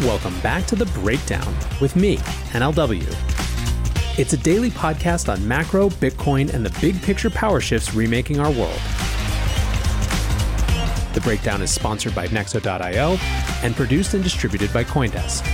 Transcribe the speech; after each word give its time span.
Welcome 0.00 0.38
back 0.40 0.66
to 0.66 0.74
The 0.74 0.86
Breakdown 0.86 1.54
with 1.80 1.94
me, 1.94 2.16
NLW. 2.50 3.06
It's 4.18 4.32
a 4.32 4.36
daily 4.36 4.70
podcast 4.70 5.32
on 5.32 5.46
macro, 5.46 5.88
Bitcoin, 5.88 6.52
and 6.52 6.66
the 6.66 6.76
big 6.80 7.00
picture 7.00 7.30
power 7.30 7.60
shifts 7.60 7.94
remaking 7.94 8.40
our 8.40 8.50
world. 8.50 8.80
The 11.14 11.20
Breakdown 11.22 11.62
is 11.62 11.70
sponsored 11.70 12.12
by 12.12 12.26
Nexo.io 12.26 13.16
and 13.62 13.76
produced 13.76 14.14
and 14.14 14.24
distributed 14.24 14.72
by 14.72 14.82
Coindesk. 14.82 15.46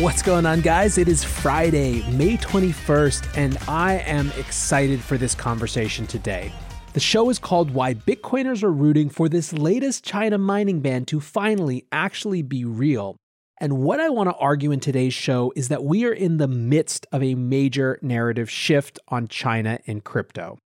What's 0.00 0.22
going 0.22 0.46
on, 0.46 0.60
guys? 0.60 0.98
It 0.98 1.08
is 1.08 1.24
Friday, 1.24 2.08
May 2.12 2.36
21st, 2.36 3.36
and 3.36 3.58
I 3.66 3.94
am 3.94 4.30
excited 4.38 5.00
for 5.00 5.18
this 5.18 5.34
conversation 5.34 6.06
today. 6.06 6.52
The 6.94 7.00
show 7.00 7.30
is 7.30 7.38
called 7.38 7.70
Why 7.70 7.94
Bitcoiners 7.94 8.62
Are 8.62 8.70
Rooting 8.70 9.08
for 9.08 9.26
This 9.26 9.54
Latest 9.54 10.04
China 10.04 10.36
Mining 10.36 10.80
Ban 10.80 11.06
to 11.06 11.20
Finally 11.20 11.86
Actually 11.90 12.42
Be 12.42 12.66
Real. 12.66 13.16
And 13.58 13.78
what 13.78 13.98
I 13.98 14.10
want 14.10 14.28
to 14.28 14.36
argue 14.36 14.72
in 14.72 14.80
today's 14.80 15.14
show 15.14 15.54
is 15.56 15.68
that 15.68 15.84
we 15.84 16.04
are 16.04 16.12
in 16.12 16.36
the 16.36 16.48
midst 16.48 17.06
of 17.10 17.22
a 17.22 17.34
major 17.34 17.98
narrative 18.02 18.50
shift 18.50 18.98
on 19.08 19.26
China 19.26 19.78
and 19.86 20.04
crypto. 20.04 20.58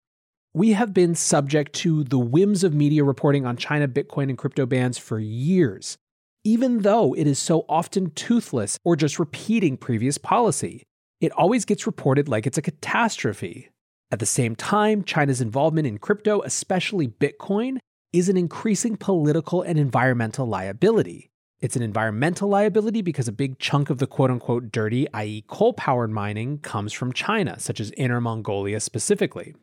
We 0.52 0.72
have 0.72 0.92
been 0.92 1.14
subject 1.14 1.74
to 1.74 2.02
the 2.02 2.18
whims 2.18 2.64
of 2.64 2.74
media 2.74 3.04
reporting 3.04 3.46
on 3.46 3.56
China 3.56 3.86
Bitcoin 3.86 4.28
and 4.28 4.36
crypto 4.36 4.66
bans 4.66 4.98
for 4.98 5.20
years, 5.20 5.96
even 6.42 6.82
though 6.82 7.14
it 7.14 7.28
is 7.28 7.38
so 7.38 7.64
often 7.68 8.10
toothless 8.10 8.80
or 8.82 8.96
just 8.96 9.20
repeating 9.20 9.76
previous 9.76 10.18
policy. 10.18 10.82
It 11.20 11.30
always 11.30 11.64
gets 11.64 11.86
reported 11.86 12.28
like 12.28 12.48
it's 12.48 12.58
a 12.58 12.62
catastrophe. 12.62 13.68
At 14.10 14.20
the 14.20 14.26
same 14.26 14.54
time, 14.54 15.02
China's 15.02 15.40
involvement 15.40 15.86
in 15.86 15.98
crypto, 15.98 16.40
especially 16.42 17.08
Bitcoin, 17.08 17.78
is 18.12 18.28
an 18.28 18.36
increasing 18.36 18.96
political 18.96 19.62
and 19.62 19.78
environmental 19.78 20.46
liability. 20.46 21.28
It's 21.60 21.74
an 21.74 21.82
environmental 21.82 22.48
liability 22.48 23.02
because 23.02 23.26
a 23.26 23.32
big 23.32 23.58
chunk 23.58 23.90
of 23.90 23.98
the 23.98 24.06
quote 24.06 24.30
unquote 24.30 24.70
dirty, 24.70 25.12
i.e., 25.12 25.44
coal 25.48 25.72
powered 25.72 26.10
mining, 26.10 26.58
comes 26.58 26.92
from 26.92 27.12
China, 27.12 27.58
such 27.58 27.80
as 27.80 27.90
Inner 27.96 28.20
Mongolia 28.20 28.78
specifically. 28.78 29.54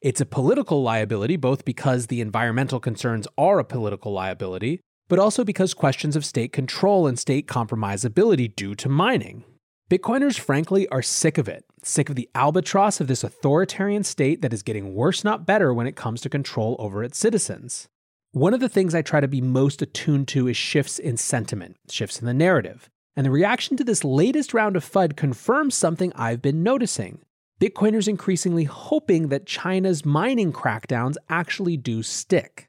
It's 0.00 0.20
a 0.20 0.26
political 0.26 0.82
liability 0.82 1.36
both 1.36 1.64
because 1.64 2.08
the 2.08 2.20
environmental 2.20 2.80
concerns 2.80 3.28
are 3.38 3.60
a 3.60 3.64
political 3.64 4.12
liability, 4.12 4.80
but 5.08 5.20
also 5.20 5.44
because 5.44 5.74
questions 5.74 6.16
of 6.16 6.24
state 6.24 6.52
control 6.52 7.06
and 7.06 7.16
state 7.18 7.46
compromisability 7.46 8.54
due 8.56 8.74
to 8.74 8.88
mining. 8.88 9.44
Bitcoiners, 9.88 10.40
frankly, 10.40 10.88
are 10.88 11.02
sick 11.02 11.38
of 11.38 11.48
it, 11.48 11.64
sick 11.84 12.08
of 12.08 12.16
the 12.16 12.28
albatross 12.34 13.00
of 13.00 13.06
this 13.06 13.24
authoritarian 13.24 14.04
state 14.04 14.42
that 14.42 14.52
is 14.52 14.62
getting 14.62 14.94
worse, 14.94 15.24
not 15.24 15.46
better, 15.46 15.74
when 15.74 15.86
it 15.86 15.96
comes 15.96 16.20
to 16.20 16.28
control 16.28 16.76
over 16.78 17.02
its 17.02 17.18
citizens. 17.18 17.88
One 18.32 18.54
of 18.54 18.60
the 18.60 18.68
things 18.68 18.94
I 18.94 19.02
try 19.02 19.20
to 19.20 19.28
be 19.28 19.40
most 19.40 19.82
attuned 19.82 20.28
to 20.28 20.48
is 20.48 20.56
shifts 20.56 20.98
in 20.98 21.16
sentiment, 21.16 21.76
shifts 21.90 22.18
in 22.18 22.26
the 22.26 22.32
narrative. 22.32 22.88
And 23.14 23.26
the 23.26 23.30
reaction 23.30 23.76
to 23.76 23.84
this 23.84 24.04
latest 24.04 24.54
round 24.54 24.74
of 24.74 24.84
FUD 24.84 25.16
confirms 25.16 25.74
something 25.74 26.12
I've 26.14 26.40
been 26.40 26.62
noticing. 26.62 27.18
Bitcoiners 27.60 28.08
increasingly 28.08 28.64
hoping 28.64 29.28
that 29.28 29.46
China's 29.46 30.04
mining 30.04 30.52
crackdowns 30.52 31.16
actually 31.28 31.76
do 31.76 32.02
stick. 32.02 32.68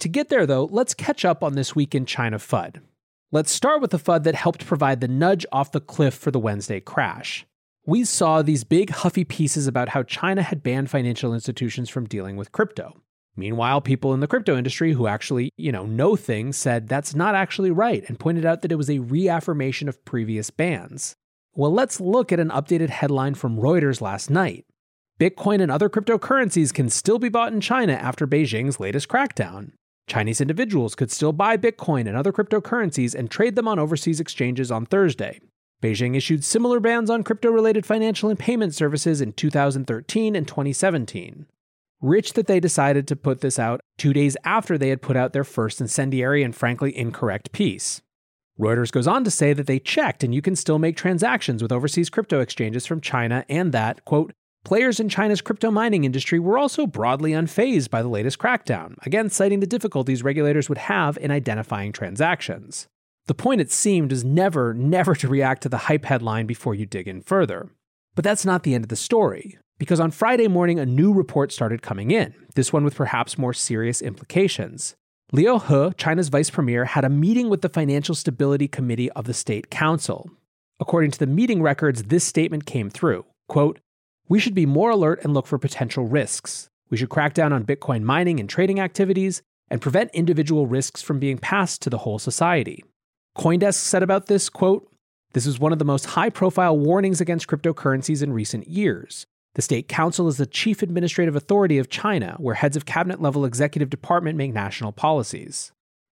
To 0.00 0.08
get 0.08 0.28
there, 0.28 0.46
though, 0.46 0.68
let's 0.70 0.94
catch 0.94 1.24
up 1.24 1.42
on 1.42 1.54
this 1.54 1.74
week 1.74 1.94
in 1.94 2.06
China 2.06 2.38
FUD. 2.38 2.80
Let's 3.32 3.50
start 3.50 3.80
with 3.80 3.90
the 3.90 3.98
FUD 3.98 4.24
that 4.24 4.34
helped 4.34 4.66
provide 4.66 5.00
the 5.00 5.08
nudge 5.08 5.44
off 5.50 5.72
the 5.72 5.80
cliff 5.80 6.14
for 6.14 6.30
the 6.30 6.38
Wednesday 6.38 6.80
crash. 6.80 7.46
We 7.88 8.04
saw 8.04 8.42
these 8.42 8.64
big, 8.64 8.90
huffy 8.90 9.24
pieces 9.24 9.66
about 9.66 9.88
how 9.88 10.02
China 10.02 10.42
had 10.42 10.62
banned 10.62 10.90
financial 10.90 11.32
institutions 11.32 11.88
from 11.88 12.04
dealing 12.04 12.36
with 12.36 12.52
crypto. 12.52 13.00
Meanwhile, 13.34 13.80
people 13.80 14.12
in 14.12 14.20
the 14.20 14.26
crypto 14.26 14.58
industry 14.58 14.92
who 14.92 15.06
actually, 15.06 15.48
you 15.56 15.72
know, 15.72 15.86
know 15.86 16.14
things 16.14 16.58
said 16.58 16.86
that's 16.86 17.14
not 17.14 17.34
actually 17.34 17.70
right 17.70 18.04
and 18.06 18.20
pointed 18.20 18.44
out 18.44 18.60
that 18.60 18.72
it 18.72 18.76
was 18.76 18.90
a 18.90 18.98
reaffirmation 18.98 19.88
of 19.88 20.04
previous 20.04 20.50
bans. 20.50 21.14
Well, 21.54 21.72
let's 21.72 21.98
look 21.98 22.30
at 22.30 22.38
an 22.38 22.50
updated 22.50 22.90
headline 22.90 23.36
from 23.36 23.56
Reuters 23.56 24.02
last 24.02 24.28
night. 24.28 24.66
Bitcoin 25.18 25.62
and 25.62 25.72
other 25.72 25.88
cryptocurrencies 25.88 26.74
can 26.74 26.90
still 26.90 27.18
be 27.18 27.30
bought 27.30 27.54
in 27.54 27.62
China 27.62 27.94
after 27.94 28.26
Beijing's 28.26 28.78
latest 28.78 29.08
crackdown. 29.08 29.70
Chinese 30.06 30.42
individuals 30.42 30.94
could 30.94 31.10
still 31.10 31.32
buy 31.32 31.56
Bitcoin 31.56 32.06
and 32.06 32.18
other 32.18 32.32
cryptocurrencies 32.32 33.14
and 33.14 33.30
trade 33.30 33.56
them 33.56 33.66
on 33.66 33.78
overseas 33.78 34.20
exchanges 34.20 34.70
on 34.70 34.84
Thursday. 34.84 35.40
Beijing 35.80 36.16
issued 36.16 36.44
similar 36.44 36.80
bans 36.80 37.08
on 37.08 37.22
crypto 37.22 37.50
related 37.50 37.86
financial 37.86 38.28
and 38.28 38.38
payment 38.38 38.74
services 38.74 39.20
in 39.20 39.32
2013 39.32 40.34
and 40.34 40.48
2017. 40.48 41.46
Rich 42.00 42.32
that 42.32 42.48
they 42.48 42.58
decided 42.58 43.06
to 43.06 43.16
put 43.16 43.40
this 43.40 43.58
out 43.58 43.80
two 43.96 44.12
days 44.12 44.36
after 44.44 44.76
they 44.76 44.88
had 44.88 45.02
put 45.02 45.16
out 45.16 45.32
their 45.32 45.44
first 45.44 45.80
incendiary 45.80 46.42
and 46.42 46.54
frankly 46.54 46.96
incorrect 46.96 47.52
piece. 47.52 48.02
Reuters 48.58 48.90
goes 48.90 49.06
on 49.06 49.22
to 49.22 49.30
say 49.30 49.52
that 49.52 49.68
they 49.68 49.78
checked 49.78 50.24
and 50.24 50.34
you 50.34 50.42
can 50.42 50.56
still 50.56 50.80
make 50.80 50.96
transactions 50.96 51.62
with 51.62 51.70
overseas 51.70 52.10
crypto 52.10 52.40
exchanges 52.40 52.84
from 52.84 53.00
China 53.00 53.44
and 53.48 53.72
that, 53.72 54.04
quote, 54.04 54.32
Players 54.64 54.98
in 54.98 55.08
China's 55.08 55.40
crypto 55.40 55.70
mining 55.70 56.04
industry 56.04 56.40
were 56.40 56.58
also 56.58 56.86
broadly 56.86 57.30
unfazed 57.30 57.88
by 57.88 58.02
the 58.02 58.08
latest 58.08 58.38
crackdown, 58.38 58.96
again 59.06 59.30
citing 59.30 59.60
the 59.60 59.66
difficulties 59.66 60.24
regulators 60.24 60.68
would 60.68 60.78
have 60.78 61.16
in 61.18 61.30
identifying 61.30 61.92
transactions. 61.92 62.88
The 63.28 63.34
point 63.34 63.60
it 63.60 63.70
seemed 63.70 64.10
is 64.10 64.24
never, 64.24 64.72
never 64.72 65.14
to 65.16 65.28
react 65.28 65.62
to 65.62 65.68
the 65.68 65.76
hype 65.76 66.06
headline 66.06 66.46
before 66.46 66.74
you 66.74 66.86
dig 66.86 67.06
in 67.06 67.20
further. 67.20 67.68
But 68.14 68.24
that's 68.24 68.46
not 68.46 68.62
the 68.62 68.74
end 68.74 68.86
of 68.86 68.88
the 68.88 68.96
story, 68.96 69.58
because 69.78 70.00
on 70.00 70.12
Friday 70.12 70.48
morning 70.48 70.78
a 70.78 70.86
new 70.86 71.12
report 71.12 71.52
started 71.52 71.82
coming 71.82 72.10
in, 72.10 72.34
this 72.54 72.72
one 72.72 72.84
with 72.84 72.94
perhaps 72.94 73.36
more 73.36 73.52
serious 73.52 74.00
implications. 74.00 74.96
Liu 75.30 75.58
He, 75.58 75.90
China's 75.98 76.30
vice 76.30 76.48
premier, 76.48 76.86
had 76.86 77.04
a 77.04 77.10
meeting 77.10 77.50
with 77.50 77.60
the 77.60 77.68
Financial 77.68 78.14
Stability 78.14 78.66
Committee 78.66 79.10
of 79.10 79.26
the 79.26 79.34
State 79.34 79.68
Council. 79.68 80.30
According 80.80 81.10
to 81.10 81.18
the 81.18 81.26
meeting 81.26 81.60
records, 81.60 82.04
this 82.04 82.24
statement 82.24 82.64
came 82.64 82.88
through. 82.88 83.26
Quote, 83.46 83.78
we 84.30 84.38
should 84.38 84.54
be 84.54 84.64
more 84.64 84.88
alert 84.88 85.22
and 85.22 85.34
look 85.34 85.46
for 85.46 85.58
potential 85.58 86.06
risks. 86.06 86.70
We 86.88 86.96
should 86.96 87.10
crack 87.10 87.34
down 87.34 87.52
on 87.52 87.66
Bitcoin 87.66 88.04
mining 88.04 88.40
and 88.40 88.48
trading 88.48 88.80
activities 88.80 89.42
and 89.68 89.82
prevent 89.82 90.10
individual 90.14 90.66
risks 90.66 91.02
from 91.02 91.18
being 91.18 91.36
passed 91.36 91.82
to 91.82 91.90
the 91.90 91.98
whole 91.98 92.18
society. 92.18 92.82
Coindesk 93.38 93.74
said 93.74 94.02
about 94.02 94.26
this, 94.26 94.48
quote, 94.48 94.90
this 95.32 95.46
is 95.46 95.60
one 95.60 95.72
of 95.72 95.78
the 95.78 95.84
most 95.84 96.06
high 96.06 96.30
profile 96.30 96.76
warnings 96.76 97.20
against 97.20 97.46
cryptocurrencies 97.46 98.22
in 98.22 98.32
recent 98.32 98.66
years. 98.66 99.26
The 99.54 99.62
State 99.62 99.86
Council 99.86 100.26
is 100.26 100.38
the 100.38 100.46
chief 100.46 100.82
administrative 100.82 101.36
authority 101.36 101.78
of 101.78 101.88
China, 101.88 102.34
where 102.38 102.56
heads 102.56 102.76
of 102.76 102.86
cabinet 102.86 103.22
level 103.22 103.44
executive 103.44 103.90
department 103.90 104.36
make 104.36 104.52
national 104.52 104.90
policies. 104.90 105.70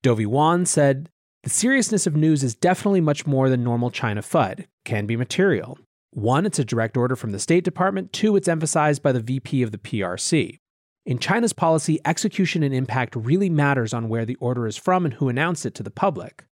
Dovey 0.02 0.24
Wan 0.24 0.64
said, 0.64 1.10
The 1.42 1.50
seriousness 1.50 2.06
of 2.06 2.16
news 2.16 2.42
is 2.42 2.54
definitely 2.54 3.02
much 3.02 3.26
more 3.26 3.50
than 3.50 3.64
normal 3.64 3.90
China 3.90 4.22
FUD, 4.22 4.66
can 4.86 5.04
be 5.04 5.16
material. 5.16 5.78
One, 6.12 6.46
it's 6.46 6.58
a 6.58 6.64
direct 6.64 6.96
order 6.96 7.16
from 7.16 7.32
the 7.32 7.38
State 7.38 7.64
Department. 7.64 8.14
Two, 8.14 8.34
it's 8.36 8.48
emphasized 8.48 9.02
by 9.02 9.12
the 9.12 9.20
VP 9.20 9.62
of 9.62 9.72
the 9.72 9.78
PRC. 9.78 10.58
In 11.04 11.18
China's 11.18 11.52
policy, 11.52 12.00
execution 12.04 12.62
and 12.62 12.74
impact 12.74 13.14
really 13.14 13.50
matters 13.50 13.92
on 13.92 14.08
where 14.08 14.24
the 14.24 14.36
order 14.36 14.66
is 14.66 14.76
from 14.76 15.04
and 15.04 15.14
who 15.14 15.28
announced 15.28 15.66
it 15.66 15.74
to 15.74 15.82
the 15.82 15.90
public. 15.90 16.44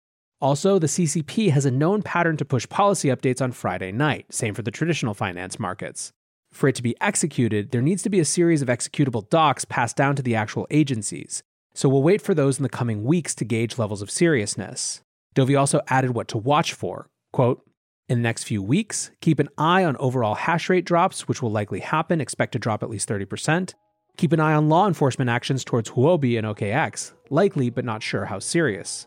Also, 0.40 0.78
the 0.78 0.86
CCP 0.86 1.50
has 1.50 1.64
a 1.64 1.70
known 1.70 2.02
pattern 2.02 2.36
to 2.36 2.44
push 2.44 2.68
policy 2.68 3.08
updates 3.08 3.40
on 3.40 3.52
Friday 3.52 3.90
night, 3.90 4.26
same 4.30 4.52
for 4.52 4.62
the 4.62 4.70
traditional 4.70 5.14
finance 5.14 5.58
markets. 5.58 6.12
For 6.52 6.68
it 6.68 6.74
to 6.74 6.82
be 6.82 6.94
executed, 7.00 7.70
there 7.70 7.80
needs 7.80 8.02
to 8.02 8.10
be 8.10 8.20
a 8.20 8.24
series 8.24 8.60
of 8.60 8.68
executable 8.68 9.28
docs 9.30 9.64
passed 9.64 9.96
down 9.96 10.14
to 10.16 10.22
the 10.22 10.34
actual 10.34 10.66
agencies, 10.70 11.42
so 11.74 11.88
we'll 11.88 12.02
wait 12.02 12.20
for 12.20 12.34
those 12.34 12.58
in 12.58 12.62
the 12.62 12.68
coming 12.68 13.02
weeks 13.04 13.34
to 13.36 13.44
gauge 13.44 13.78
levels 13.78 14.02
of 14.02 14.10
seriousness. 14.10 15.00
Dovey 15.34 15.56
also 15.56 15.80
added 15.88 16.10
what 16.10 16.28
to 16.28 16.38
watch 16.38 16.74
for. 16.74 17.08
Quote, 17.32 17.62
in 18.08 18.18
the 18.18 18.22
next 18.22 18.44
few 18.44 18.62
weeks, 18.62 19.10
keep 19.20 19.38
an 19.38 19.48
eye 19.58 19.84
on 19.84 19.96
overall 19.96 20.34
hash 20.34 20.68
rate 20.68 20.84
drops, 20.84 21.26
which 21.26 21.42
will 21.42 21.50
likely 21.50 21.80
happen, 21.80 22.20
expect 22.20 22.52
to 22.52 22.58
drop 22.58 22.82
at 22.82 22.90
least 22.90 23.08
30%. 23.08 23.74
Keep 24.16 24.32
an 24.32 24.40
eye 24.40 24.54
on 24.54 24.68
law 24.68 24.86
enforcement 24.86 25.28
actions 25.28 25.64
towards 25.64 25.90
Huobi 25.90 26.38
and 26.38 26.46
OKX, 26.46 27.12
likely 27.30 27.68
but 27.68 27.84
not 27.84 28.02
sure 28.02 28.26
how 28.26 28.38
serious. 28.38 29.06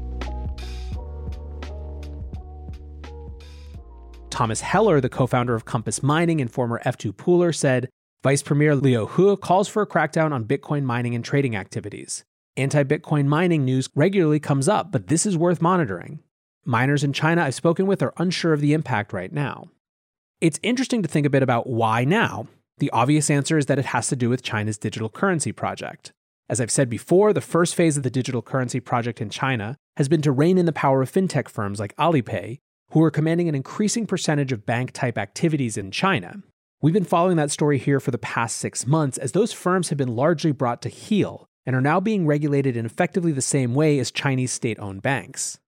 Thomas 4.41 4.61
Heller, 4.61 4.99
the 4.99 5.07
co 5.07 5.27
founder 5.27 5.53
of 5.53 5.65
Compass 5.65 6.01
Mining 6.01 6.41
and 6.41 6.49
former 6.49 6.81
F2 6.83 7.13
pooler, 7.13 7.53
said 7.55 7.89
Vice 8.23 8.41
Premier 8.41 8.75
Liu 8.75 9.05
He 9.05 9.35
calls 9.35 9.67
for 9.67 9.83
a 9.83 9.87
crackdown 9.87 10.31
on 10.31 10.45
Bitcoin 10.45 10.81
mining 10.81 11.13
and 11.13 11.23
trading 11.23 11.55
activities. 11.55 12.23
Anti 12.57 12.83
Bitcoin 12.85 13.27
mining 13.27 13.63
news 13.63 13.87
regularly 13.93 14.39
comes 14.39 14.67
up, 14.67 14.91
but 14.91 15.09
this 15.09 15.27
is 15.27 15.37
worth 15.37 15.61
monitoring. 15.61 16.21
Miners 16.65 17.03
in 17.03 17.13
China 17.13 17.43
I've 17.43 17.53
spoken 17.53 17.85
with 17.85 18.01
are 18.01 18.15
unsure 18.17 18.51
of 18.51 18.61
the 18.61 18.73
impact 18.73 19.13
right 19.13 19.31
now. 19.31 19.67
It's 20.39 20.59
interesting 20.63 21.03
to 21.03 21.07
think 21.07 21.27
a 21.27 21.29
bit 21.29 21.43
about 21.43 21.67
why 21.67 22.03
now. 22.03 22.47
The 22.79 22.89
obvious 22.89 23.29
answer 23.29 23.59
is 23.59 23.67
that 23.67 23.77
it 23.77 23.85
has 23.85 24.07
to 24.07 24.15
do 24.15 24.27
with 24.27 24.41
China's 24.41 24.79
digital 24.79 25.09
currency 25.09 25.51
project. 25.51 26.13
As 26.49 26.59
I've 26.59 26.71
said 26.71 26.89
before, 26.89 27.31
the 27.31 27.41
first 27.41 27.75
phase 27.75 27.95
of 27.95 28.01
the 28.01 28.09
digital 28.09 28.41
currency 28.41 28.79
project 28.79 29.21
in 29.21 29.29
China 29.29 29.77
has 29.97 30.09
been 30.09 30.23
to 30.23 30.31
rein 30.31 30.57
in 30.57 30.65
the 30.65 30.73
power 30.73 31.03
of 31.03 31.11
fintech 31.11 31.47
firms 31.47 31.79
like 31.79 31.95
Alipay, 31.97 32.57
who 32.91 33.03
are 33.03 33.11
commanding 33.11 33.49
an 33.49 33.55
increasing 33.55 34.05
percentage 34.05 34.51
of 34.51 34.65
bank 34.65 34.91
type 34.91 35.17
activities 35.17 35.77
in 35.77 35.91
China. 35.91 36.41
We've 36.81 36.93
been 36.93 37.03
following 37.03 37.37
that 37.37 37.51
story 37.51 37.77
here 37.77 37.99
for 37.99 38.11
the 38.11 38.17
past 38.17 38.57
six 38.57 38.87
months 38.87 39.17
as 39.17 39.31
those 39.31 39.53
firms 39.53 39.89
have 39.89 39.97
been 39.97 40.15
largely 40.15 40.51
brought 40.51 40.81
to 40.81 40.89
heel 40.89 41.45
and 41.65 41.75
are 41.75 41.81
now 41.81 41.99
being 41.99 42.25
regulated 42.25 42.75
in 42.75 42.85
effectively 42.85 43.31
the 43.31 43.41
same 43.41 43.75
way 43.75 43.99
as 43.99 44.11
Chinese 44.11 44.51
state 44.51 44.79
owned 44.79 45.01
banks. 45.01 45.59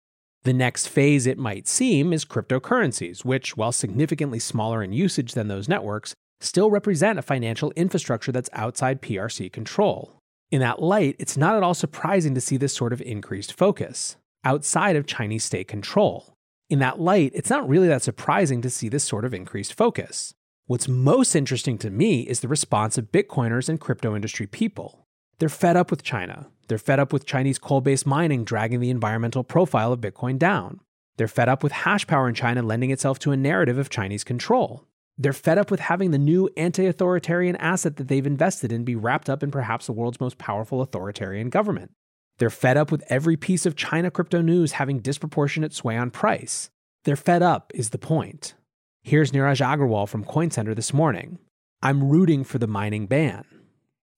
The 0.43 0.53
next 0.53 0.87
phase, 0.87 1.25
it 1.25 1.37
might 1.37 1.67
seem, 1.67 2.11
is 2.11 2.25
cryptocurrencies, 2.25 3.23
which, 3.23 3.55
while 3.55 3.71
significantly 3.71 4.39
smaller 4.39 4.83
in 4.83 4.91
usage 4.91 5.33
than 5.33 5.47
those 5.47 5.69
networks, 5.69 6.13
still 6.41 6.69
represent 6.69 7.19
a 7.19 7.21
financial 7.21 7.71
infrastructure 7.77 8.31
that's 8.31 8.49
outside 8.51 9.01
PRC 9.01 9.51
control. 9.53 10.19
In 10.51 10.59
that 10.59 10.81
light, 10.81 11.15
it's 11.19 11.37
not 11.37 11.55
at 11.55 11.63
all 11.63 11.73
surprising 11.73 12.35
to 12.35 12.41
see 12.41 12.57
this 12.57 12.73
sort 12.73 12.91
of 12.91 13.01
increased 13.01 13.57
focus, 13.57 14.17
outside 14.43 14.97
of 14.97 15.05
Chinese 15.05 15.45
state 15.45 15.69
control. 15.69 16.33
In 16.69 16.80
that 16.80 17.00
light, 17.00 17.31
it's 17.36 17.50
not 17.50 17.68
really 17.68 17.88
that 17.88 18.01
surprising 18.01 18.62
to 18.62 18.69
see 18.69 18.89
this 18.89 19.04
sort 19.04 19.25
of 19.25 19.33
increased 19.33 19.74
focus. 19.74 20.33
What's 20.65 20.88
most 20.88 21.36
interesting 21.36 21.77
to 21.80 21.89
me 21.89 22.21
is 22.21 22.39
the 22.39 22.48
response 22.48 22.98
of 22.98 23.12
Bitcoiners 23.12 23.68
and 23.68 23.80
crypto 23.80 24.15
industry 24.15 24.48
people. 24.48 25.06
They're 25.39 25.50
fed 25.50 25.75
up 25.75 25.92
with 25.92 26.04
China. 26.04 26.48
They're 26.68 26.77
fed 26.77 27.00
up 27.00 27.12
with 27.12 27.25
Chinese 27.25 27.60
coal 27.60 27.81
based 27.81 28.07
mining 28.07 28.45
dragging 28.45 28.80
the 28.80 28.89
environmental 28.89 29.44
profile 29.44 29.92
of 29.92 30.00
Bitcoin 30.00 30.39
down. 30.39 30.80
They're 31.18 31.27
fed 31.27 31.50
up 31.50 31.63
with 31.63 31.71
hash 31.71 32.07
power 32.07 32.27
in 32.27 32.33
China 32.33 32.62
lending 32.62 32.92
itself 32.92 33.19
to 33.19 33.31
a 33.31 33.38
narrative 33.38 33.77
of 33.77 33.89
Chinese 33.89 34.24
control. 34.24 34.88
They're 35.18 35.33
fed 35.33 35.57
up 35.57 35.69
with 35.69 35.81
having 35.81 36.12
the 36.12 36.18
new 36.18 36.50
anti 36.57 36.86
authoritarian 36.86 37.56
asset 37.57 37.98
that 37.98 38.07
they've 38.07 38.25
invested 38.25 38.71
in 38.71 38.83
be 38.83 38.95
wrapped 38.95 39.30
up 39.30 39.44
in 39.44 39.51
perhaps 39.51 39.86
the 39.86 39.92
world's 39.92 40.19
most 40.19 40.38
powerful 40.38 40.81
authoritarian 40.81 41.50
government. 41.50 41.92
They're 42.38 42.50
fed 42.50 42.77
up 42.77 42.91
with 42.91 43.03
every 43.09 43.38
piece 43.38 43.65
of 43.65 43.75
China 43.75 44.09
crypto 44.09 44.41
news 44.41 44.74
having 44.74 45.00
disproportionate 45.00 45.74
sway 45.74 45.97
on 45.97 46.12
price. 46.12 46.69
They're 47.03 47.15
fed 47.15 47.41
up, 47.41 47.71
is 47.75 47.89
the 47.91 47.97
point. 47.97 48.56
Here's 49.03 49.31
Neeraj 49.31 49.62
Agrawal 49.62 50.07
from 50.07 50.24
CoinCenter 50.25 50.75
this 50.75 50.94
morning. 50.94 51.39
I'm 51.81 52.09
rooting 52.09 52.44
for 52.44 52.57
the 52.57 52.68
mining 52.68 53.06
ban. 53.06 53.44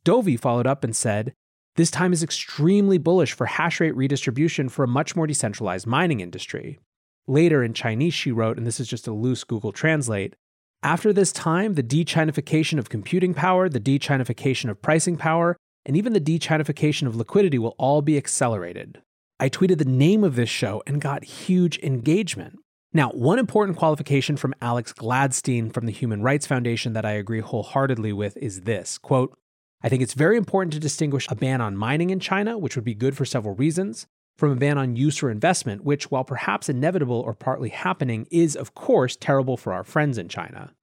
Dovey 0.04 0.38
followed 0.38 0.68
up 0.68 0.84
and 0.84 0.96
said, 0.96 1.34
This 1.76 1.90
time 1.90 2.14
is 2.14 2.22
extremely 2.22 3.00
bullish 3.00 3.34
for 3.34 3.48
hash 3.48 3.80
rate 3.80 3.96
redistribution 3.96 4.70
for 4.70 4.84
a 4.84 4.88
much 4.88 5.16
more 5.16 5.26
decentralized 5.26 5.88
mining 5.88 6.20
industry. 6.20 6.80
Later 7.28 7.64
in 7.64 7.74
Chinese, 7.74 8.14
she 8.14 8.32
wrote, 8.32 8.58
and 8.58 8.68
this 8.68 8.80
is 8.80 8.88
just 8.88 9.08
a 9.08 9.12
loose 9.12 9.44
Google 9.44 9.72
Translate 9.72 10.36
After 10.84 11.12
this 11.12 11.32
time, 11.32 11.74
the 11.74 11.82
de 11.82 12.06
Chinification 12.06 12.78
of 12.78 12.90
computing 12.90 13.34
power, 13.34 13.68
the 13.68 13.80
de 13.80 13.98
Chinification 13.98 14.70
of 14.70 14.82
pricing 14.84 15.18
power, 15.18 15.58
and 15.86 15.96
even 15.96 16.14
the 16.14 16.20
de 16.20 16.40
Chinification 16.40 17.08
of 17.08 17.16
liquidity 17.16 17.60
will 17.60 17.76
all 17.78 18.02
be 18.02 18.18
accelerated. 18.18 19.02
I 19.40 19.50
tweeted 19.50 19.78
the 19.78 19.86
name 19.86 20.24
of 20.24 20.36
this 20.36 20.50
show 20.50 20.82
and 20.88 21.02
got 21.02 21.26
huge 21.26 21.78
engagement. 21.80 22.60
Now, 22.94 23.10
one 23.10 23.40
important 23.40 23.78
qualification 23.78 24.38
from 24.38 24.56
Alex 24.62 24.94
Gladstein 24.94 25.74
from 25.74 25.86
the 25.86 25.92
Human 25.92 26.22
Rights 26.22 26.48
Foundation 26.48 26.94
that 26.94 27.06
I 27.06 27.12
agree 27.12 27.42
wholeheartedly 27.42 28.14
with 28.14 28.38
is 28.38 28.62
this 28.62 28.98
quote, 28.98 29.38
I 29.84 29.90
think 29.90 30.02
it's 30.02 30.14
very 30.14 30.38
important 30.38 30.74
to 30.74 30.80
distinguish 30.80 31.28
a 31.30 31.36
ban 31.36 31.60
on 31.62 31.76
mining 31.76 32.10
in 32.10 32.20
China, 32.20 32.58
which 32.58 32.76
would 32.76 32.86
be 32.86 32.96
good 32.96 33.18
for 33.18 33.26
several 33.26 33.56
reasons, 33.56 34.08
from 34.38 34.52
a 34.52 34.56
ban 34.56 34.78
on 34.78 34.96
use 34.96 35.22
or 35.22 35.30
investment, 35.30 35.84
which, 35.84 36.10
while 36.10 36.24
perhaps 36.24 36.70
inevitable 36.70 37.20
or 37.20 37.34
partly 37.34 37.70
happening, 37.70 38.28
is, 38.32 38.56
of 38.56 38.74
course, 38.76 39.16
terrible 39.16 39.58
for 39.58 39.74
our 39.74 39.84
friends 39.84 40.18
in 40.18 40.30
China. 40.30 40.74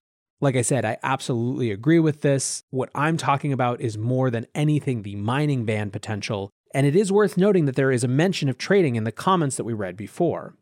Like 0.43 0.56
I 0.56 0.62
said, 0.62 0.85
I 0.85 0.99
absolutely 1.05 1.71
agree 1.71 2.00
with 2.00 2.23
this. 2.23 2.65
What 2.71 2.91
I'm 2.97 3.17
talking 3.17 3.53
about 3.53 3.81
is 3.81 3.97
more 3.97 4.29
than 4.29 4.49
anything 4.56 5.03
the 5.03 5.15
mining 5.15 5.65
ban 5.65 5.93
potential, 5.93 6.50
and 6.75 6.85
it 6.85 6.97
is 6.97 7.12
worth 7.12 7.37
noting 7.37 7.67
that 7.67 7.77
there 7.77 7.93
is 7.93 8.03
a 8.03 8.09
mention 8.09 8.49
of 8.49 8.59
trading 8.59 8.97
in 8.97 9.05
the 9.05 9.12
comments 9.12 9.56
that 9.56 9.62
we 9.62 9.73
read 9.73 9.97
before. 9.97 10.56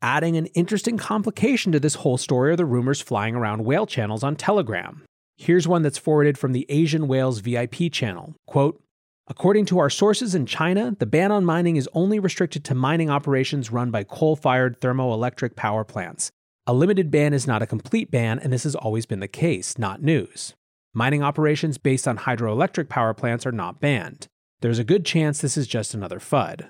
Adding 0.00 0.38
an 0.38 0.46
interesting 0.46 0.96
complication 0.96 1.72
to 1.72 1.80
this 1.80 1.96
whole 1.96 2.16
story 2.16 2.52
are 2.52 2.56
the 2.56 2.64
rumors 2.64 3.02
flying 3.02 3.34
around 3.34 3.66
whale 3.66 3.84
channels 3.84 4.24
on 4.24 4.34
Telegram. 4.34 5.04
Here's 5.36 5.68
one 5.68 5.82
that's 5.82 5.98
forwarded 5.98 6.38
from 6.38 6.52
the 6.52 6.64
Asian 6.70 7.06
Whales 7.06 7.40
VIP 7.40 7.92
channel. 7.92 8.34
Quote, 8.46 8.82
According 9.26 9.66
to 9.66 9.78
our 9.78 9.90
sources 9.90 10.34
in 10.34 10.46
China, 10.46 10.96
the 10.98 11.04
ban 11.04 11.30
on 11.32 11.44
mining 11.44 11.76
is 11.76 11.88
only 11.92 12.18
restricted 12.18 12.64
to 12.64 12.74
mining 12.74 13.10
operations 13.10 13.70
run 13.70 13.90
by 13.90 14.04
coal 14.04 14.36
fired 14.36 14.80
thermoelectric 14.80 15.54
power 15.54 15.84
plants. 15.84 16.30
A 16.68 16.74
limited 16.74 17.10
ban 17.10 17.32
is 17.32 17.46
not 17.46 17.62
a 17.62 17.66
complete 17.66 18.10
ban, 18.10 18.38
and 18.38 18.52
this 18.52 18.64
has 18.64 18.74
always 18.74 19.06
been 19.06 19.20
the 19.20 19.26
case, 19.26 19.78
not 19.78 20.02
news. 20.02 20.52
Mining 20.92 21.22
operations 21.22 21.78
based 21.78 22.06
on 22.06 22.18
hydroelectric 22.18 22.90
power 22.90 23.14
plants 23.14 23.46
are 23.46 23.52
not 23.52 23.80
banned. 23.80 24.26
There's 24.60 24.78
a 24.78 24.84
good 24.84 25.06
chance 25.06 25.40
this 25.40 25.56
is 25.56 25.66
just 25.66 25.94
another 25.94 26.18
FUD. 26.18 26.68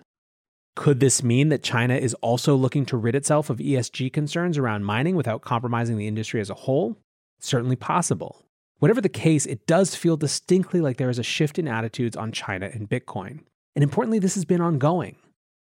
Could 0.77 1.01
this 1.01 1.25
mean 1.25 1.49
that 1.49 1.65
China 1.65 1.97
is 1.97 2.15
also 2.15 2.55
looking 2.55 2.87
to 2.87 2.97
rid 2.97 3.17
itself 3.17 3.51
of 3.51 3.59
ESG 3.59 4.13
concerns 4.13 4.57
around 4.57 4.85
mining 4.85 5.17
without 5.17 5.43
compromising 5.43 5.99
the 5.99 6.07
industry 6.07 6.41
as 6.41 6.49
a 6.49 6.55
whole? 6.55 6.97
Certainly 7.41 7.75
possible. 7.75 8.45
Whatever 8.79 9.01
the 9.01 9.09
case, 9.09 9.47
it 9.47 9.67
does 9.67 9.97
feel 9.97 10.17
distinctly 10.17 10.81
like 10.81 10.99
there 10.99 11.11
is 11.11 11.19
a 11.19 11.25
shift 11.25 11.59
in 11.59 11.67
attitudes 11.67 12.17
on 12.17 12.31
China 12.31 12.71
and 12.73 12.89
Bitcoin. 12.89 13.41
And 13.75 13.83
importantly, 13.83 14.21
this 14.21 14.37
has 14.37 14.45
been 14.45 14.61
ongoing. 14.61 15.17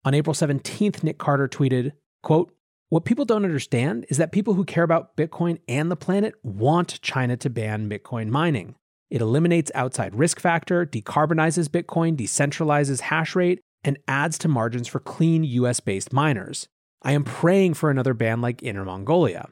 On 0.06 0.13
April 0.13 0.36
17th, 0.36 1.01
Nick 1.01 1.18
Carter 1.18 1.48
tweeted, 1.48 1.94
quote, 2.22 2.54
what 2.89 3.06
people 3.06 3.25
don't 3.25 3.44
understand 3.44 4.06
is 4.10 4.18
that 4.18 4.31
people 4.31 4.54
who 4.54 4.63
care 4.63 4.84
about 4.84 5.18
Bitcoin 5.18 5.60
and 5.68 5.92
the 5.92 5.95
planet 5.95 6.36
want 6.42 7.01
China 7.01 7.36
to 7.38 7.50
ban 7.50 7.89
Bitcoin 7.89 8.30
mining. 8.30 8.75
It 9.10 9.22
eliminates 9.22 9.72
outside 9.75 10.16
risk 10.16 10.39
factor, 10.39 10.86
decarbonizes 10.86 11.68
Bitcoin, 11.68 12.16
decentralizes 12.16 13.01
hash 13.01 13.36
rate, 13.36 13.60
and 13.84 13.98
adds 14.07 14.38
to 14.39 14.48
margins 14.48 14.88
for 14.88 15.00
clean 15.00 15.44
US 15.44 15.80
based 15.80 16.13
miners. 16.13 16.68
I 17.01 17.12
am 17.12 17.24
praying 17.24 17.75
for 17.75 17.92
another 17.92 18.13
ban 18.13 18.42
like 18.42 18.63
Inner 18.63 18.86
Mongolia. 18.86 19.50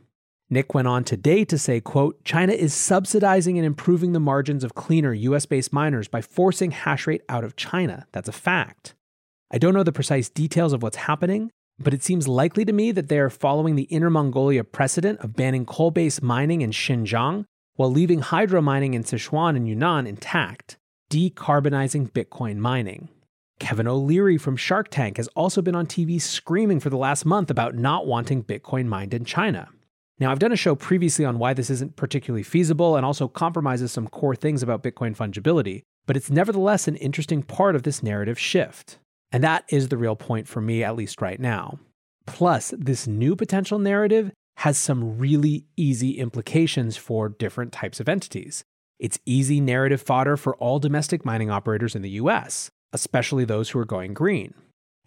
Nick 0.49 0.73
went 0.73 0.87
on 0.87 1.03
today 1.03 1.43
to 1.43 1.57
say, 1.57 1.81
quote, 1.81 2.23
China 2.23 2.53
is 2.53 2.73
subsidizing 2.73 3.57
and 3.57 3.65
improving 3.65 4.13
the 4.13 4.19
margins 4.19 4.63
of 4.63 4.75
cleaner 4.75 5.11
US-based 5.11 5.73
miners 5.73 6.07
by 6.07 6.21
forcing 6.21 6.71
hash 6.71 7.07
rate 7.07 7.23
out 7.27 7.43
of 7.43 7.55
China. 7.55 8.05
That's 8.11 8.29
a 8.29 8.33
fact. 8.33 8.93
I 9.51 9.57
don't 9.57 9.73
know 9.73 9.83
the 9.83 9.91
precise 9.91 10.29
details 10.29 10.71
of 10.71 10.83
what's 10.83 10.97
happening, 10.97 11.51
but 11.79 11.93
it 11.93 12.03
seems 12.03 12.27
likely 12.27 12.65
to 12.65 12.73
me 12.73 12.91
that 12.91 13.09
they 13.09 13.19
are 13.19 13.29
following 13.29 13.75
the 13.75 13.83
Inner 13.83 14.09
Mongolia 14.09 14.63
precedent 14.63 15.19
of 15.19 15.35
banning 15.35 15.65
coal-based 15.65 16.23
mining 16.23 16.61
in 16.61 16.71
Xinjiang 16.71 17.45
while 17.75 17.91
leaving 17.91 18.19
hydro 18.19 18.61
mining 18.61 18.93
in 18.93 19.03
Sichuan 19.03 19.55
and 19.55 19.67
Yunnan 19.67 20.07
intact, 20.07 20.77
decarbonizing 21.11 22.11
Bitcoin 22.11 22.57
mining. 22.57 23.09
Kevin 23.59 23.87
O'Leary 23.87 24.37
from 24.37 24.57
Shark 24.57 24.89
Tank 24.89 25.17
has 25.17 25.27
also 25.29 25.61
been 25.61 25.75
on 25.75 25.85
TV 25.85 26.21
screaming 26.21 26.79
for 26.79 26.89
the 26.89 26.97
last 26.97 27.25
month 27.25 27.49
about 27.49 27.75
not 27.75 28.05
wanting 28.05 28.43
Bitcoin 28.43 28.85
mined 28.85 29.13
in 29.13 29.23
China. 29.23 29.69
Now, 30.19 30.31
I've 30.31 30.39
done 30.39 30.51
a 30.51 30.57
show 30.57 30.75
previously 30.75 31.25
on 31.25 31.39
why 31.39 31.53
this 31.53 31.69
isn't 31.69 31.97
particularly 31.97 32.43
feasible 32.43 32.95
and 32.95 33.05
also 33.05 33.27
compromises 33.27 33.91
some 33.91 34.07
core 34.07 34.35
things 34.35 34.63
about 34.63 34.83
Bitcoin 34.83 35.15
fungibility, 35.15 35.81
but 36.05 36.15
it's 36.15 36.29
nevertheless 36.29 36.87
an 36.87 36.95
interesting 36.97 37.43
part 37.43 37.75
of 37.75 37.83
this 37.83 38.01
narrative 38.01 38.39
shift. 38.39 38.97
And 39.31 39.43
that 39.43 39.65
is 39.69 39.89
the 39.89 39.97
real 39.97 40.15
point 40.15 40.47
for 40.47 40.61
me, 40.61 40.83
at 40.83 40.95
least 40.95 41.21
right 41.21 41.39
now. 41.39 41.79
Plus, 42.25 42.73
this 42.77 43.07
new 43.07 43.35
potential 43.35 43.79
narrative 43.79 44.31
has 44.57 44.77
some 44.77 45.17
really 45.17 45.65
easy 45.75 46.17
implications 46.17 46.97
for 46.97 47.29
different 47.29 47.71
types 47.71 47.99
of 47.99 48.07
entities. 48.07 48.63
It's 48.99 49.19
easy 49.25 49.59
narrative 49.59 50.01
fodder 50.01 50.37
for 50.37 50.55
all 50.55 50.79
domestic 50.79 51.25
mining 51.25 51.49
operators 51.49 51.95
in 51.95 52.01
the 52.01 52.11
US, 52.11 52.69
especially 52.93 53.45
those 53.45 53.69
who 53.69 53.79
are 53.79 53.85
going 53.85 54.13
green. 54.13 54.53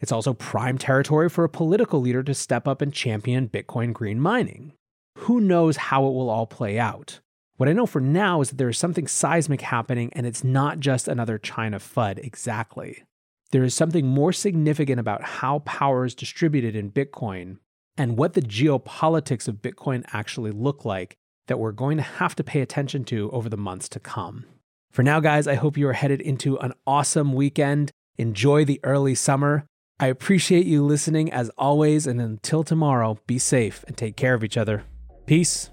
It's 0.01 0.13
also 0.13 0.35
prime 0.35 0.79
territory 0.79 1.29
for 1.29 1.45
a 1.45 1.49
political 1.49 2.01
leader 2.01 2.23
to 2.23 2.35
step 2.35 2.69
up 2.69 2.83
and 2.83 2.93
champion 2.93 3.49
Bitcoin 3.49 3.93
green 3.93 4.21
mining. 4.21 4.75
Who 5.17 5.41
knows 5.41 5.77
how 5.77 6.07
it 6.07 6.13
will 6.13 6.31
all 6.31 6.47
play 6.47 6.79
out? 6.79 7.21
What 7.57 7.69
I 7.69 7.73
know 7.73 7.87
for 7.87 8.01
now 8.01 8.41
is 8.41 8.51
that 8.51 8.57
there 8.57 8.69
is 8.69 8.79
something 8.79 9.09
seismic 9.09 9.63
happening, 9.63 10.13
and 10.13 10.27
it's 10.27 10.45
not 10.45 10.79
just 10.79 11.09
another 11.09 11.39
China 11.39 11.81
FUD 11.81 12.19
exactly. 12.19 13.03
There 13.51 13.65
is 13.65 13.75
something 13.75 14.07
more 14.07 14.33
significant 14.33 15.01
about 15.01 15.23
how 15.23 15.61
power 15.61 16.05
is 16.05 16.15
distributed 16.15 16.77
in 16.77 16.91
Bitcoin 16.91 17.59
and 17.97 18.17
what 18.17 18.35
the 18.35 18.43
geopolitics 18.43 19.49
of 19.49 19.63
Bitcoin 19.63 20.05
actually 20.13 20.51
look 20.51 20.85
like 20.85 21.17
that 21.47 21.59
we're 21.59 21.73
going 21.73 21.97
to 21.97 22.03
have 22.03 22.37
to 22.37 22.45
pay 22.45 22.61
attention 22.61 23.05
to 23.05 23.31
over 23.31 23.49
the 23.49 23.57
months 23.57 23.89
to 23.89 24.01
come. 24.01 24.45
For 24.93 25.03
now, 25.03 25.21
guys, 25.21 25.47
I 25.47 25.55
hope 25.55 25.77
you 25.77 25.89
are 25.89 25.95
headed 25.95 26.21
into 26.21 26.59
an 26.59 26.75
awesome 26.87 27.33
weekend. 27.33 27.91
Enjoy 28.17 28.65
the 28.65 28.81
early 28.85 29.15
summer. 29.15 29.67
I 29.99 30.07
appreciate 30.07 30.67
you 30.67 30.85
listening 30.85 31.33
as 31.33 31.51
always, 31.59 32.07
and 32.07 32.21
until 32.21 32.63
tomorrow, 32.63 33.19
be 33.27 33.39
safe 33.39 33.85
and 33.89 33.97
take 33.97 34.17
care 34.17 34.35
of 34.35 34.45
each 34.45 34.57
other. 34.57 34.85
Peace. 35.27 35.71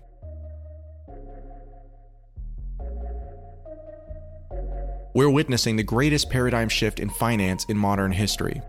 We're 5.16 5.30
witnessing 5.30 5.78
the 5.78 5.84
greatest 5.84 6.30
paradigm 6.30 6.68
shift 6.68 7.00
in 7.00 7.10
finance 7.10 7.64
in 7.70 7.78
modern 7.78 8.12
history. 8.12 8.62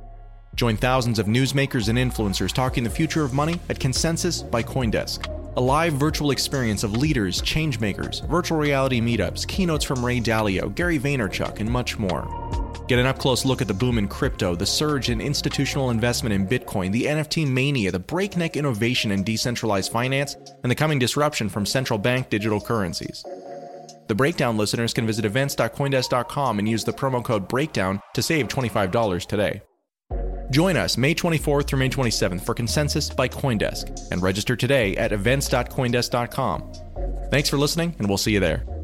Join 0.54 0.76
thousands 0.76 1.18
of 1.18 1.26
newsmakers 1.26 1.88
and 1.88 1.98
influencers 1.98 2.52
talking 2.52 2.84
the 2.84 2.88
future 2.88 3.24
of 3.24 3.34
money 3.34 3.58
at 3.68 3.80
Consensus 3.80 4.42
by 4.42 4.62
Coindesk, 4.62 5.26
a 5.56 5.60
live 5.60 5.94
virtual 5.94 6.30
experience 6.30 6.84
of 6.84 6.96
leaders, 6.96 7.42
changemakers, 7.42 8.24
virtual 8.28 8.58
reality 8.58 9.00
meetups, 9.00 9.44
keynotes 9.48 9.84
from 9.84 10.06
Ray 10.06 10.20
Dalio, 10.20 10.72
Gary 10.72 11.00
Vaynerchuk, 11.00 11.58
and 11.58 11.68
much 11.68 11.98
more. 11.98 12.22
Get 12.86 13.00
an 13.00 13.06
up 13.06 13.18
close 13.18 13.44
look 13.44 13.60
at 13.60 13.66
the 13.66 13.74
boom 13.74 13.98
in 13.98 14.06
crypto, 14.06 14.54
the 14.54 14.64
surge 14.64 15.10
in 15.10 15.20
institutional 15.20 15.90
investment 15.90 16.32
in 16.32 16.46
Bitcoin, 16.46 16.92
the 16.92 17.06
NFT 17.06 17.44
mania, 17.48 17.90
the 17.90 17.98
breakneck 17.98 18.56
innovation 18.56 19.10
in 19.10 19.24
decentralized 19.24 19.90
finance, 19.90 20.36
and 20.62 20.70
the 20.70 20.76
coming 20.76 21.00
disruption 21.00 21.48
from 21.48 21.66
central 21.66 21.98
bank 21.98 22.30
digital 22.30 22.60
currencies. 22.60 23.24
The 24.08 24.14
Breakdown 24.14 24.56
listeners 24.56 24.92
can 24.92 25.06
visit 25.06 25.24
events.coindesk.com 25.24 26.58
and 26.58 26.68
use 26.68 26.84
the 26.84 26.92
promo 26.92 27.24
code 27.24 27.48
BREAKDOWN 27.48 28.00
to 28.14 28.22
save 28.22 28.48
$25 28.48 29.26
today. 29.26 29.62
Join 30.50 30.76
us 30.76 30.96
May 30.96 31.14
24th 31.14 31.66
through 31.66 31.80
May 31.80 31.88
27th 31.88 32.40
for 32.42 32.54
Consensus 32.54 33.10
by 33.10 33.28
Coindesk 33.28 34.12
and 34.12 34.22
register 34.22 34.54
today 34.54 34.96
at 34.96 35.12
events.coindesk.com. 35.12 36.72
Thanks 37.30 37.48
for 37.48 37.56
listening, 37.56 37.96
and 37.98 38.08
we'll 38.08 38.18
see 38.18 38.32
you 38.32 38.40
there. 38.40 38.75